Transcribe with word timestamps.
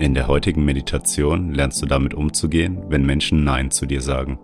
In 0.00 0.14
der 0.14 0.28
heutigen 0.28 0.64
Meditation 0.64 1.52
lernst 1.52 1.82
du 1.82 1.86
damit 1.86 2.14
umzugehen, 2.14 2.84
wenn 2.88 3.04
Menschen 3.04 3.44
Nein 3.44 3.70
zu 3.70 3.84
dir 3.84 4.00
sagen. 4.00 4.38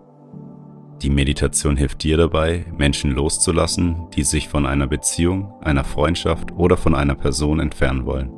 Die 1.01 1.09
Meditation 1.09 1.75
hilft 1.75 2.03
dir 2.03 2.15
dabei, 2.15 2.63
Menschen 2.77 3.09
loszulassen, 3.09 4.07
die 4.15 4.21
sich 4.21 4.49
von 4.49 4.67
einer 4.67 4.85
Beziehung, 4.85 5.51
einer 5.61 5.83
Freundschaft 5.83 6.51
oder 6.51 6.77
von 6.77 6.93
einer 6.93 7.15
Person 7.15 7.59
entfernen 7.59 8.05
wollen. 8.05 8.31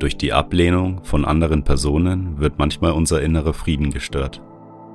Durch 0.00 0.16
die 0.16 0.32
Ablehnung 0.32 1.04
von 1.04 1.24
anderen 1.24 1.62
Personen 1.62 2.40
wird 2.40 2.58
manchmal 2.58 2.90
unser 2.90 3.22
innerer 3.22 3.54
Frieden 3.54 3.90
gestört. 3.90 4.42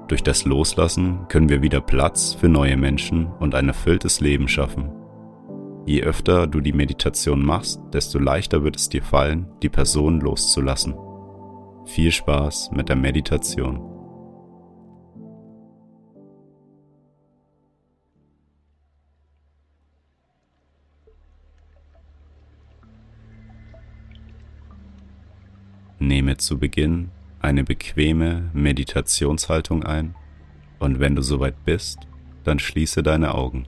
Durch 0.09 0.23
das 0.23 0.43
Loslassen 0.43 1.19
können 1.29 1.47
wir 1.47 1.61
wieder 1.61 1.79
Platz 1.79 2.33
für 2.33 2.49
neue 2.49 2.75
Menschen 2.75 3.27
und 3.39 3.55
ein 3.55 3.69
erfülltes 3.69 4.19
Leben 4.19 4.49
schaffen. 4.49 4.91
Je 5.85 6.03
öfter 6.03 6.47
du 6.47 6.59
die 6.59 6.73
Meditation 6.73 7.45
machst, 7.45 7.79
desto 7.93 8.19
leichter 8.19 8.65
wird 8.65 8.75
es 8.75 8.89
dir 8.89 9.01
fallen, 9.01 9.47
die 9.63 9.69
Person 9.69 10.19
loszulassen. 10.19 10.95
Viel 11.85 12.11
Spaß 12.11 12.71
mit 12.71 12.89
der 12.89 12.95
Meditation. 12.95 13.81
Nehme 25.99 26.37
zu 26.37 26.57
Beginn 26.57 27.11
eine 27.39 27.63
bequeme 27.63 28.49
Meditationshaltung 28.53 29.83
ein 29.83 30.15
und 30.79 30.99
wenn 30.99 31.15
du 31.15 31.21
soweit 31.21 31.65
bist, 31.65 31.99
dann 32.43 32.59
schließe 32.59 33.03
deine 33.03 33.33
Augen. 33.33 33.67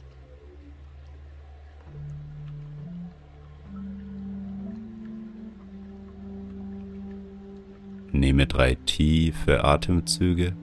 Nehme 8.21 8.45
drei 8.45 8.75
tiefe 8.75 9.63
Atemzüge. 9.63 10.53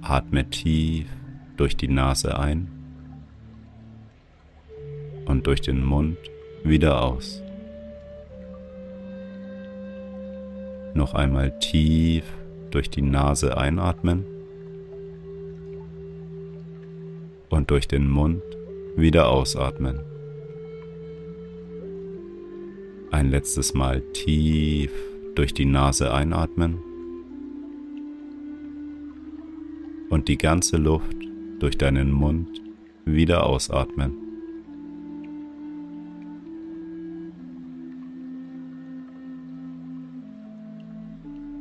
Atme 0.00 0.48
tief 0.48 1.06
durch 1.58 1.76
die 1.76 1.88
Nase 1.88 2.38
ein 2.38 2.68
und 5.26 5.46
durch 5.46 5.60
den 5.60 5.84
Mund 5.84 6.16
wieder 6.62 7.02
aus. 7.02 7.42
Noch 10.94 11.12
einmal 11.12 11.58
tief 11.58 12.24
durch 12.70 12.88
die 12.88 13.02
Nase 13.02 13.58
einatmen 13.58 14.24
und 17.50 17.70
durch 17.70 17.88
den 17.88 18.08
Mund 18.08 18.42
wieder 18.96 19.28
ausatmen. 19.28 20.00
Ein 23.10 23.28
letztes 23.28 23.74
Mal 23.74 24.00
tief 24.14 24.90
durch 25.34 25.54
die 25.54 25.64
Nase 25.64 26.12
einatmen 26.12 26.78
und 30.10 30.28
die 30.28 30.38
ganze 30.38 30.76
Luft 30.76 31.16
durch 31.58 31.76
deinen 31.76 32.12
Mund 32.12 32.62
wieder 33.04 33.44
ausatmen. 33.46 34.12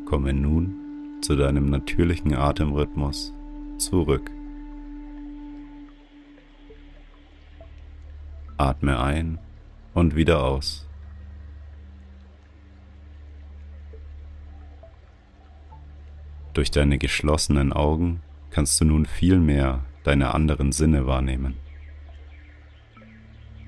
Komme 0.06 0.34
nun 0.34 0.76
zu 1.22 1.36
deinem 1.36 1.70
natürlichen 1.70 2.36
Atemrhythmus 2.36 3.34
zurück. 3.78 4.30
Atme 8.58 9.00
ein 9.00 9.40
und 9.94 10.16
wieder 10.16 10.44
aus. 10.44 10.88
Durch 16.54 16.70
deine 16.70 17.00
geschlossenen 17.00 17.74
Augen 17.74 18.22
kannst 18.52 18.80
du 18.80 18.86
nun 18.86 19.06
viel 19.06 19.40
mehr 19.40 19.86
deine 20.04 20.34
anderen 20.34 20.72
Sinne 20.72 21.08
wahrnehmen. 21.08 21.56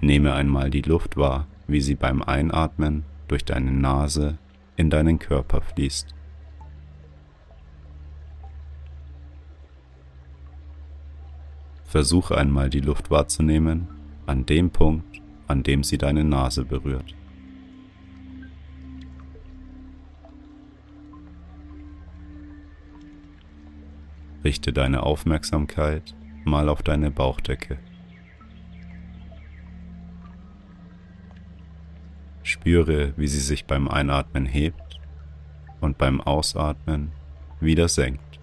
Nehme 0.01 0.34
einmal 0.34 0.69
die 0.69 0.84
Luft 0.84 1.18
wahr, 1.18 1.47
wie 1.68 1.81
sie 1.81 1.96
beim 1.96 2.22
Einatmen 2.22 3.03
durch 3.28 3.44
deine 3.44 3.72
Nase 3.72 4.38
in 4.75 4.91
deinen 4.91 5.18
Körper 5.18 5.62
fließt. 5.62 6.13
Versuche 11.85 12.38
einmal 12.38 12.69
die 12.69 12.81
Luft 12.81 13.09
wahrzunehmen 13.09 13.88
an 14.28 14.46
dem 14.46 14.69
Punkt, 14.69 15.22
an 15.47 15.63
dem 15.63 15.84
sie 15.84 15.97
deine 15.97 16.23
Nase 16.23 16.66
berührt. 16.66 17.16
Richte 24.46 24.72
deine 24.72 25.02
Aufmerksamkeit 25.02 26.14
mal 26.44 26.70
auf 26.70 26.84
deine 26.84 27.10
Bauchdecke. 27.10 27.80
Spüre, 32.44 33.14
wie 33.18 33.28
sie 33.28 33.40
sich 33.40 33.66
beim 33.66 33.88
Einatmen 33.88 34.46
hebt 34.46 35.00
und 35.82 35.98
beim 35.98 36.22
Ausatmen 36.22 37.12
wieder 37.60 37.88
senkt. 37.88 38.40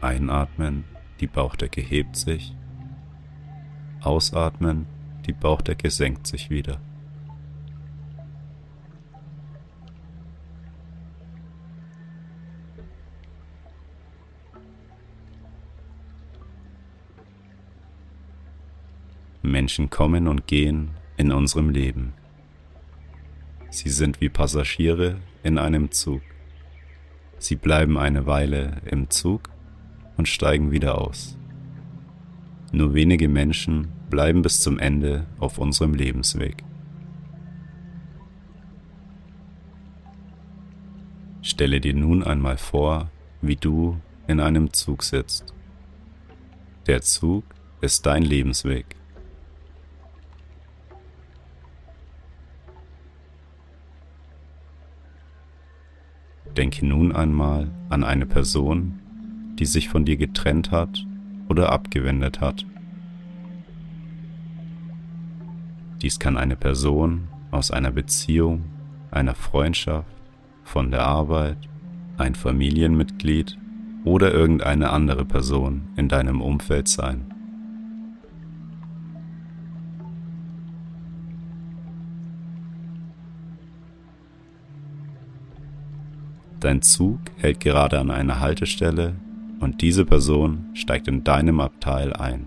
Einatmen, 0.00 0.84
die 1.20 1.26
Bauchdecke 1.26 1.82
hebt 1.82 2.16
sich. 2.16 2.56
Ausatmen, 4.00 4.86
die 5.26 5.34
Bauchdecke 5.34 5.90
senkt 5.90 6.26
sich 6.26 6.48
wieder. 6.48 6.80
Menschen 19.52 19.90
kommen 19.90 20.26
und 20.26 20.48
gehen 20.48 20.90
in 21.16 21.30
unserem 21.30 21.68
Leben. 21.68 22.14
Sie 23.70 23.90
sind 23.90 24.20
wie 24.20 24.28
Passagiere 24.28 25.18
in 25.44 25.58
einem 25.58 25.92
Zug. 25.92 26.22
Sie 27.38 27.56
bleiben 27.56 27.96
eine 27.96 28.26
Weile 28.26 28.82
im 28.90 29.10
Zug 29.10 29.50
und 30.16 30.28
steigen 30.28 30.72
wieder 30.72 30.98
aus. 30.98 31.38
Nur 32.72 32.94
wenige 32.94 33.28
Menschen 33.28 33.92
bleiben 34.10 34.42
bis 34.42 34.60
zum 34.60 34.78
Ende 34.78 35.26
auf 35.38 35.58
unserem 35.58 35.94
Lebensweg. 35.94 36.64
Stelle 41.42 41.80
dir 41.80 41.94
nun 41.94 42.22
einmal 42.22 42.56
vor, 42.56 43.10
wie 43.42 43.56
du 43.56 44.00
in 44.26 44.40
einem 44.40 44.72
Zug 44.72 45.02
sitzt. 45.02 45.52
Der 46.86 47.02
Zug 47.02 47.44
ist 47.80 48.06
dein 48.06 48.22
Lebensweg. 48.22 48.96
Denke 56.56 56.86
nun 56.86 57.12
einmal 57.12 57.70
an 57.88 58.04
eine 58.04 58.26
Person, 58.26 58.98
die 59.58 59.66
sich 59.66 59.88
von 59.88 60.04
dir 60.04 60.16
getrennt 60.16 60.70
hat 60.70 61.06
oder 61.48 61.72
abgewendet 61.72 62.40
hat. 62.40 62.66
Dies 66.02 66.18
kann 66.18 66.36
eine 66.36 66.56
Person 66.56 67.28
aus 67.50 67.70
einer 67.70 67.92
Beziehung, 67.92 68.64
einer 69.10 69.34
Freundschaft, 69.34 70.08
von 70.64 70.90
der 70.90 71.04
Arbeit, 71.04 71.58
ein 72.16 72.34
Familienmitglied 72.34 73.58
oder 74.04 74.32
irgendeine 74.32 74.90
andere 74.90 75.24
Person 75.24 75.88
in 75.96 76.08
deinem 76.08 76.40
Umfeld 76.40 76.88
sein. 76.88 77.31
Dein 86.62 86.80
Zug 86.80 87.18
hält 87.38 87.58
gerade 87.58 87.98
an 87.98 88.12
einer 88.12 88.38
Haltestelle 88.38 89.16
und 89.58 89.82
diese 89.82 90.04
Person 90.04 90.66
steigt 90.74 91.08
in 91.08 91.24
deinem 91.24 91.58
Abteil 91.58 92.12
ein. 92.12 92.46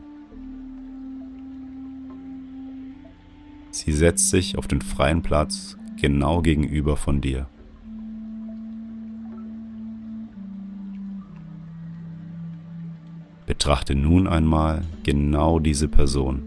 Sie 3.71 3.91
setzt 3.91 4.29
sich 4.29 4.57
auf 4.57 4.67
den 4.67 4.81
freien 4.81 5.21
Platz 5.21 5.77
genau 5.99 6.41
gegenüber 6.41 6.95
von 6.95 7.19
dir. 7.19 7.49
Betrachte 13.45 13.95
nun 13.95 14.27
einmal 14.27 14.83
genau 15.03 15.59
diese 15.59 15.89
Person 15.89 16.41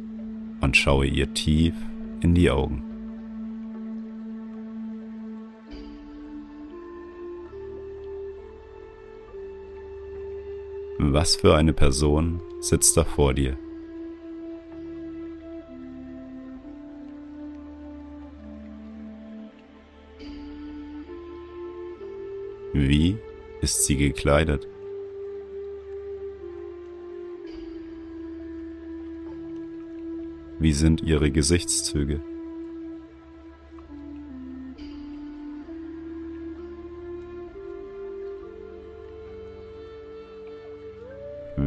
und 0.63 0.75
schaue 0.75 1.07
ihr 1.07 1.35
tief 1.35 1.75
in 2.23 2.35
die 2.35 2.51
Augen. 2.51 2.88
Was 11.01 11.37
für 11.37 11.55
eine 11.55 11.73
Person 11.73 12.43
sitzt 12.61 12.97
da 12.97 13.05
vor 13.05 13.33
dir? 13.33 13.57
Wie 22.73 23.17
ist 23.61 23.85
sie 23.85 23.97
gekleidet? 23.97 24.67
Wie 30.59 30.73
sind 30.73 31.03
ihre 31.03 31.31
Gesichtszüge? 31.31 32.21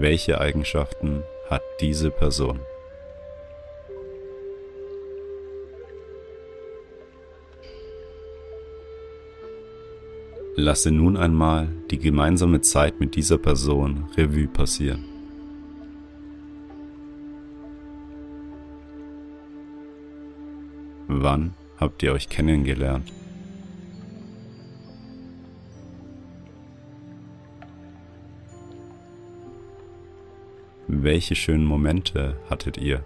Welche 0.02 0.42
Eigenschaften 0.42 1.22
hat 1.48 1.62
diese 1.80 2.10
Person? 2.10 2.60
Lasse 10.56 10.90
nun 10.90 11.18
einmal 11.18 11.68
die 11.92 12.00
gemeinsame 12.00 12.62
Zeit 12.62 13.00
mit 13.00 13.16
dieser 13.16 13.38
Person 13.38 14.10
Revue 14.18 14.48
passieren. 14.48 15.06
Wann 21.08 21.54
habt 21.78 22.02
ihr 22.02 22.14
euch 22.14 22.28
kennengelernt? 22.28 23.14
Welche 31.04 31.34
schönen 31.34 31.66
Momente 31.66 32.38
hattet 32.48 32.78
ihr? 32.78 33.04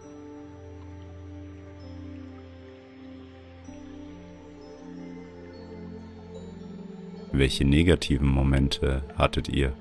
Welche 7.32 7.64
negativen 7.64 8.28
Momente 8.28 9.02
hattet 9.18 9.48
ihr? 9.48 9.72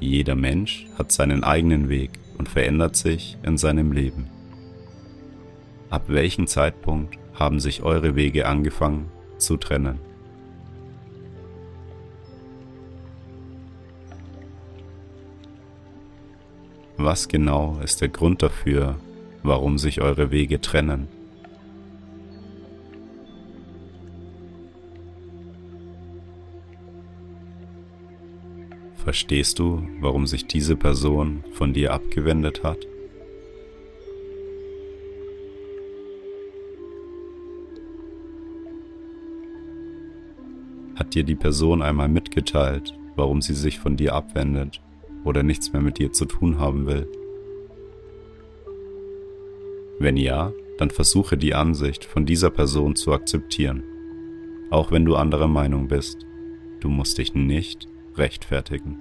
Jeder 0.00 0.34
Mensch 0.34 0.88
hat 0.98 1.12
seinen 1.12 1.44
eigenen 1.44 1.88
Weg 1.88 2.10
und 2.38 2.48
verändert 2.48 2.96
sich 2.96 3.38
in 3.44 3.56
seinem 3.56 3.92
Leben. 3.92 4.28
Ab 5.90 6.06
welchem 6.08 6.48
Zeitpunkt 6.48 7.16
haben 7.34 7.60
sich 7.60 7.84
eure 7.84 8.16
Wege 8.16 8.48
angefangen 8.48 9.12
zu 9.38 9.56
trennen? 9.56 10.13
Was 17.04 17.28
genau 17.28 17.80
ist 17.84 18.00
der 18.00 18.08
Grund 18.08 18.42
dafür, 18.42 18.98
warum 19.42 19.76
sich 19.76 20.00
eure 20.00 20.30
Wege 20.30 20.62
trennen. 20.62 21.06
Verstehst 28.96 29.58
du, 29.58 29.86
warum 30.00 30.26
sich 30.26 30.46
diese 30.46 30.76
Person 30.76 31.44
von 31.52 31.74
dir 31.74 31.92
abgewendet 31.92 32.64
hat? 32.64 32.78
Hat 40.94 41.14
dir 41.14 41.24
die 41.24 41.34
Person 41.34 41.82
einmal 41.82 42.08
mitgeteilt, 42.08 42.94
warum 43.14 43.42
sie 43.42 43.52
sich 43.52 43.78
von 43.78 43.98
dir 43.98 44.14
abwendet 44.14 44.80
oder 45.24 45.42
nichts 45.42 45.72
mehr 45.72 45.82
mit 45.82 45.98
dir 45.98 46.12
zu 46.12 46.26
tun 46.26 46.58
haben 46.58 46.86
will? 46.86 47.08
Wenn 49.98 50.16
ja, 50.16 50.52
dann 50.78 50.90
versuche 50.90 51.36
die 51.36 51.54
Ansicht 51.54 52.04
von 52.04 52.26
dieser 52.26 52.50
Person 52.50 52.96
zu 52.96 53.12
akzeptieren, 53.12 53.82
auch 54.70 54.90
wenn 54.90 55.04
du 55.04 55.16
anderer 55.16 55.48
Meinung 55.48 55.88
bist. 55.88 56.26
Du 56.80 56.88
musst 56.88 57.18
dich 57.18 57.34
nicht 57.34 57.88
rechtfertigen. 58.16 58.98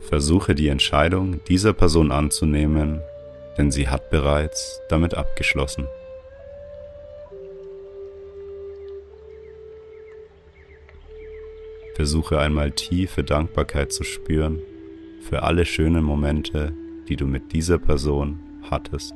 Versuche 0.00 0.54
die 0.54 0.68
Entscheidung 0.68 1.40
dieser 1.48 1.72
Person 1.72 2.12
anzunehmen, 2.12 3.00
denn 3.56 3.70
sie 3.70 3.88
hat 3.88 4.10
bereits 4.10 4.80
damit 4.88 5.14
abgeschlossen. 5.14 5.86
Versuche 11.94 12.40
einmal 12.40 12.72
tiefe 12.72 13.22
Dankbarkeit 13.22 13.92
zu 13.92 14.02
spüren 14.02 14.60
für 15.20 15.44
alle 15.44 15.64
schönen 15.64 16.02
Momente, 16.02 16.72
die 17.08 17.14
du 17.14 17.24
mit 17.24 17.52
dieser 17.52 17.78
Person 17.78 18.40
hattest. 18.68 19.14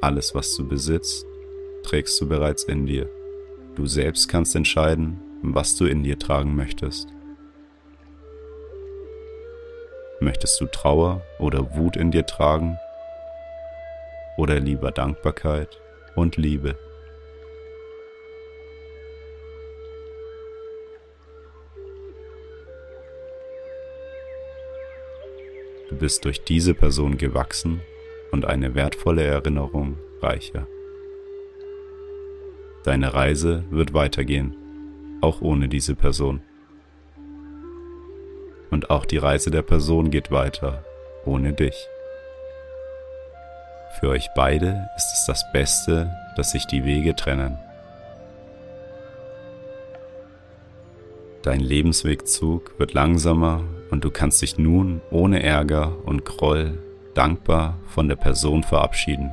Alles, 0.00 0.36
was 0.36 0.54
du 0.54 0.68
besitzt, 0.68 1.26
trägst 1.82 2.20
du 2.20 2.28
bereits 2.28 2.62
in 2.62 2.86
dir. 2.86 3.10
Du 3.74 3.86
selbst 3.86 4.28
kannst 4.28 4.54
entscheiden, 4.54 5.18
was 5.42 5.74
du 5.74 5.84
in 5.86 6.04
dir 6.04 6.16
tragen 6.16 6.54
möchtest. 6.54 7.15
Möchtest 10.26 10.60
du 10.60 10.66
Trauer 10.66 11.22
oder 11.38 11.76
Wut 11.76 11.96
in 11.96 12.10
dir 12.10 12.26
tragen 12.26 12.80
oder 14.36 14.58
lieber 14.58 14.90
Dankbarkeit 14.90 15.80
und 16.16 16.36
Liebe. 16.36 16.74
Du 25.88 25.96
bist 25.96 26.24
durch 26.24 26.42
diese 26.42 26.74
Person 26.74 27.18
gewachsen 27.18 27.80
und 28.32 28.46
eine 28.46 28.74
wertvolle 28.74 29.22
Erinnerung 29.22 29.96
reicher. 30.22 30.66
Deine 32.82 33.14
Reise 33.14 33.62
wird 33.70 33.94
weitergehen, 33.94 34.56
auch 35.20 35.40
ohne 35.40 35.68
diese 35.68 35.94
Person. 35.94 36.40
Und 38.76 38.90
auch 38.90 39.06
die 39.06 39.16
Reise 39.16 39.50
der 39.50 39.62
Person 39.62 40.10
geht 40.10 40.30
weiter, 40.30 40.84
ohne 41.24 41.54
dich. 41.54 41.88
Für 43.98 44.10
euch 44.10 44.28
beide 44.36 44.86
ist 44.98 45.14
es 45.14 45.24
das 45.26 45.50
Beste, 45.50 46.14
dass 46.36 46.50
sich 46.52 46.66
die 46.66 46.84
Wege 46.84 47.16
trennen. 47.16 47.56
Dein 51.40 51.60
Lebenswegzug 51.60 52.78
wird 52.78 52.92
langsamer 52.92 53.62
und 53.90 54.04
du 54.04 54.10
kannst 54.10 54.42
dich 54.42 54.58
nun 54.58 55.00
ohne 55.10 55.42
Ärger 55.42 55.96
und 56.04 56.26
Groll 56.26 56.76
dankbar 57.14 57.78
von 57.86 58.08
der 58.08 58.16
Person 58.16 58.62
verabschieden. 58.62 59.30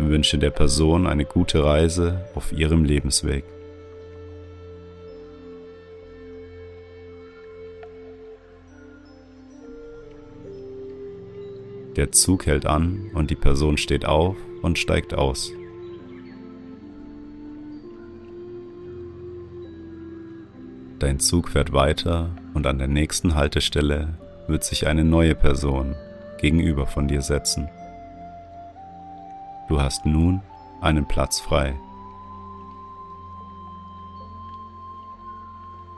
Ich 0.00 0.04
wünsche 0.04 0.38
der 0.38 0.50
Person 0.50 1.06
eine 1.06 1.24
gute 1.24 1.62
Reise 1.64 2.24
auf 2.34 2.52
ihrem 2.52 2.84
Lebensweg. 2.84 3.44
Der 11.96 12.10
Zug 12.10 12.46
hält 12.46 12.64
an 12.64 13.10
und 13.12 13.30
die 13.30 13.36
Person 13.36 13.76
steht 13.76 14.06
auf 14.06 14.36
und 14.62 14.78
steigt 14.78 15.12
aus. 15.12 15.52
Dein 20.98 21.20
Zug 21.20 21.50
fährt 21.50 21.72
weiter 21.72 22.30
und 22.54 22.66
an 22.66 22.78
der 22.78 22.88
nächsten 22.88 23.34
Haltestelle 23.34 24.14
wird 24.46 24.64
sich 24.64 24.86
eine 24.86 25.04
neue 25.04 25.34
Person 25.34 25.94
gegenüber 26.40 26.86
von 26.86 27.08
dir 27.08 27.20
setzen. 27.20 27.68
Du 29.68 29.80
hast 29.80 30.06
nun 30.06 30.40
einen 30.80 31.06
Platz 31.06 31.40
frei. 31.40 31.74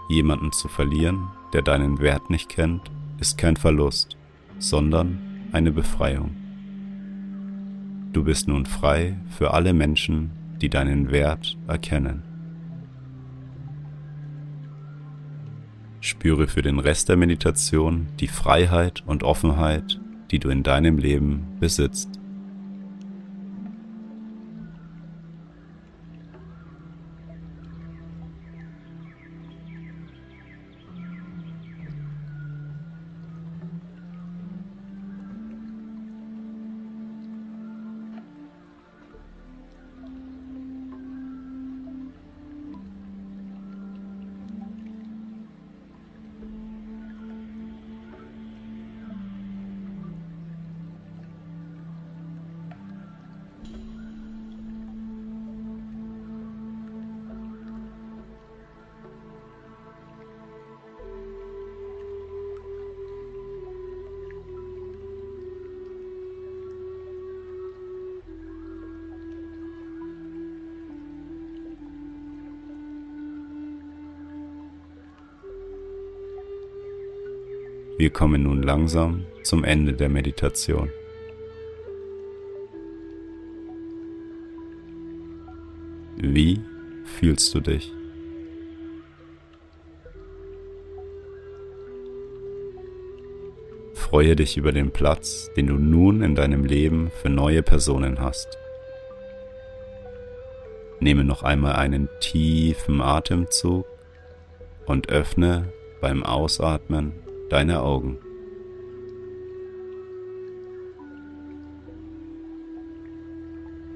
Jemanden 0.08 0.52
zu 0.52 0.68
verlieren, 0.68 1.30
der 1.52 1.62
deinen 1.62 2.00
Wert 2.00 2.30
nicht 2.30 2.48
kennt, 2.48 2.90
ist 3.20 3.38
kein 3.38 3.56
Verlust, 3.56 4.16
sondern 4.58 5.23
eine 5.54 5.70
Befreiung. 5.70 6.34
Du 8.12 8.24
bist 8.24 8.48
nun 8.48 8.66
frei 8.66 9.16
für 9.28 9.54
alle 9.54 9.72
Menschen, 9.72 10.30
die 10.60 10.68
deinen 10.68 11.10
Wert 11.10 11.56
erkennen. 11.68 12.22
Spüre 16.00 16.48
für 16.48 16.62
den 16.62 16.78
Rest 16.78 17.08
der 17.08 17.16
Meditation 17.16 18.08
die 18.20 18.28
Freiheit 18.28 19.02
und 19.06 19.22
Offenheit, 19.22 20.00
die 20.30 20.38
du 20.38 20.50
in 20.50 20.62
deinem 20.64 20.98
Leben 20.98 21.46
besitzt. 21.60 22.20
Wir 78.04 78.10
kommen 78.10 78.42
nun 78.42 78.62
langsam 78.62 79.24
zum 79.44 79.64
Ende 79.64 79.94
der 79.94 80.10
Meditation. 80.10 80.90
Wie 86.18 86.60
fühlst 87.06 87.54
du 87.54 87.60
dich? 87.60 87.90
Freue 93.94 94.36
dich 94.36 94.58
über 94.58 94.72
den 94.72 94.90
Platz, 94.90 95.50
den 95.56 95.68
du 95.68 95.76
nun 95.76 96.20
in 96.20 96.34
deinem 96.34 96.66
Leben 96.66 97.10
für 97.22 97.30
neue 97.30 97.62
Personen 97.62 98.20
hast. 98.20 98.58
Nehme 101.00 101.24
noch 101.24 101.42
einmal 101.42 101.76
einen 101.76 102.10
tiefen 102.20 103.00
Atemzug 103.00 103.86
und 104.84 105.08
öffne 105.08 105.72
beim 106.02 106.22
Ausatmen 106.22 107.23
deine 107.54 107.82
Augen. 107.82 108.18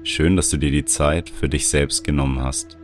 Schön, 0.03 0.37
dass 0.37 0.49
du 0.49 0.55
dir 0.55 0.71
die 0.71 0.85
Zeit 0.85 1.29
für 1.29 1.49
dich 1.49 1.67
selbst 1.67 2.05
genommen 2.05 2.41
hast. 2.41 2.77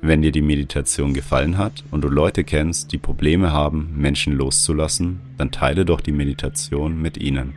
Wenn 0.00 0.22
dir 0.22 0.32
die 0.32 0.40
Meditation 0.40 1.12
gefallen 1.12 1.58
hat 1.58 1.84
und 1.90 2.02
du 2.02 2.08
Leute 2.08 2.44
kennst, 2.44 2.92
die 2.92 2.98
Probleme 2.98 3.52
haben, 3.52 3.92
Menschen 3.94 4.32
loszulassen, 4.32 5.20
dann 5.36 5.50
teile 5.50 5.84
doch 5.84 6.00
die 6.00 6.12
Meditation 6.12 7.00
mit 7.00 7.18
ihnen. 7.18 7.52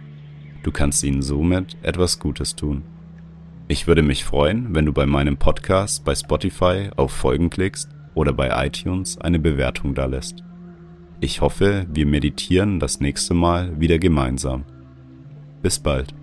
Du 0.64 0.72
kannst 0.72 1.02
ihnen 1.06 1.22
somit 1.22 1.78
etwas 1.82 2.20
Gutes 2.20 2.58
tun. 2.58 2.84
Ich 3.70 3.88
würde 3.88 4.02
mich 4.02 4.26
freuen, 4.26 4.76
wenn 4.76 4.86
du 4.86 4.92
bei 4.92 5.06
meinem 5.06 5.38
Podcast 5.38 6.04
bei 6.04 6.14
Spotify 6.14 6.90
auf 6.98 7.14
Folgen 7.14 7.50
klickst 7.50 7.90
oder 8.16 8.34
bei 8.34 8.68
iTunes 8.68 9.18
eine 9.18 9.40
Bewertung 9.40 9.96
da 9.96 10.06
lässt. 10.06 10.44
Ich 11.22 11.42
hoffe, 11.42 11.86
wir 11.92 12.06
meditieren 12.06 12.80
das 12.80 13.00
nächste 13.00 13.34
Mal 13.34 13.80
wieder 13.80 14.00
gemeinsam. 14.00 14.66
Bis 15.62 15.80
bald. 15.80 16.14